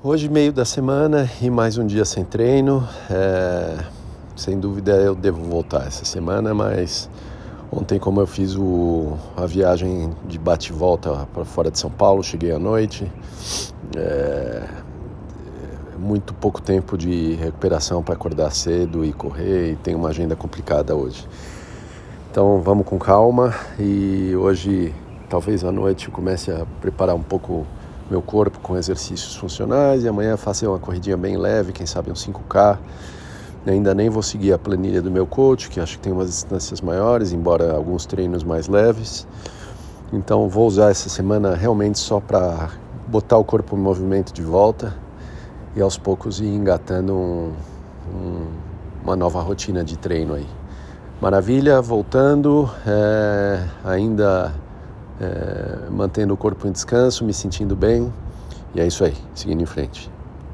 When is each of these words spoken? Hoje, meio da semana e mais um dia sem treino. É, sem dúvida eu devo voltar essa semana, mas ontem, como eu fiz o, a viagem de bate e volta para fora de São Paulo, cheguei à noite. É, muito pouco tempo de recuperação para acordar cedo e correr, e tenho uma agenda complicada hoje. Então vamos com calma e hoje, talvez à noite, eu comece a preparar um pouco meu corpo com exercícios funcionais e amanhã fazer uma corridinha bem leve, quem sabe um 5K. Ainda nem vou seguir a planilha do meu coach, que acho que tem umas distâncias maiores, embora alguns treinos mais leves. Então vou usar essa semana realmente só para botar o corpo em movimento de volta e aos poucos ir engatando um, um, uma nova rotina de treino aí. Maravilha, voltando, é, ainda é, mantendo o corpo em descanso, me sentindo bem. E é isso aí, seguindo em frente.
Hoje, 0.00 0.28
meio 0.28 0.52
da 0.52 0.64
semana 0.64 1.28
e 1.42 1.50
mais 1.50 1.76
um 1.76 1.84
dia 1.84 2.04
sem 2.04 2.24
treino. 2.24 2.88
É, 3.10 3.84
sem 4.36 4.56
dúvida 4.56 4.92
eu 4.92 5.12
devo 5.12 5.42
voltar 5.42 5.88
essa 5.88 6.04
semana, 6.04 6.54
mas 6.54 7.10
ontem, 7.68 7.98
como 7.98 8.20
eu 8.20 8.26
fiz 8.26 8.54
o, 8.54 9.14
a 9.36 9.44
viagem 9.44 10.14
de 10.28 10.38
bate 10.38 10.70
e 10.70 10.72
volta 10.72 11.26
para 11.34 11.44
fora 11.44 11.68
de 11.68 11.80
São 11.80 11.90
Paulo, 11.90 12.22
cheguei 12.22 12.52
à 12.52 12.60
noite. 12.60 13.10
É, 13.96 14.68
muito 15.98 16.32
pouco 16.32 16.62
tempo 16.62 16.96
de 16.96 17.34
recuperação 17.34 18.00
para 18.00 18.14
acordar 18.14 18.52
cedo 18.52 19.04
e 19.04 19.12
correr, 19.12 19.72
e 19.72 19.76
tenho 19.76 19.98
uma 19.98 20.10
agenda 20.10 20.36
complicada 20.36 20.94
hoje. 20.94 21.26
Então 22.30 22.60
vamos 22.60 22.86
com 22.86 23.00
calma 23.00 23.52
e 23.80 24.32
hoje, 24.36 24.94
talvez 25.28 25.64
à 25.64 25.72
noite, 25.72 26.06
eu 26.06 26.12
comece 26.12 26.52
a 26.52 26.64
preparar 26.80 27.16
um 27.16 27.22
pouco 27.22 27.66
meu 28.10 28.22
corpo 28.22 28.58
com 28.60 28.76
exercícios 28.76 29.36
funcionais 29.36 30.04
e 30.04 30.08
amanhã 30.08 30.36
fazer 30.36 30.66
uma 30.66 30.78
corridinha 30.78 31.16
bem 31.16 31.36
leve, 31.36 31.72
quem 31.72 31.86
sabe 31.86 32.10
um 32.10 32.14
5K. 32.14 32.78
Ainda 33.66 33.94
nem 33.94 34.08
vou 34.08 34.22
seguir 34.22 34.52
a 34.52 34.58
planilha 34.58 35.02
do 35.02 35.10
meu 35.10 35.26
coach, 35.26 35.68
que 35.68 35.78
acho 35.78 35.98
que 35.98 36.04
tem 36.04 36.12
umas 36.12 36.28
distâncias 36.28 36.80
maiores, 36.80 37.32
embora 37.32 37.74
alguns 37.74 38.06
treinos 38.06 38.42
mais 38.42 38.66
leves. 38.66 39.26
Então 40.12 40.48
vou 40.48 40.66
usar 40.66 40.90
essa 40.90 41.08
semana 41.10 41.54
realmente 41.54 41.98
só 41.98 42.18
para 42.18 42.70
botar 43.06 43.36
o 43.36 43.44
corpo 43.44 43.76
em 43.76 43.78
movimento 43.78 44.32
de 44.32 44.42
volta 44.42 44.94
e 45.76 45.82
aos 45.82 45.98
poucos 45.98 46.40
ir 46.40 46.46
engatando 46.46 47.12
um, 47.14 47.52
um, 48.14 48.46
uma 49.04 49.16
nova 49.16 49.42
rotina 49.42 49.84
de 49.84 49.98
treino 49.98 50.34
aí. 50.34 50.46
Maravilha, 51.20 51.82
voltando, 51.82 52.70
é, 52.86 53.64
ainda 53.84 54.54
é, 55.20 55.90
mantendo 55.90 56.34
o 56.34 56.36
corpo 56.36 56.66
em 56.66 56.72
descanso, 56.72 57.24
me 57.24 57.32
sentindo 57.32 57.74
bem. 57.74 58.12
E 58.74 58.80
é 58.80 58.86
isso 58.86 59.04
aí, 59.04 59.14
seguindo 59.34 59.62
em 59.62 59.66
frente. 59.66 60.10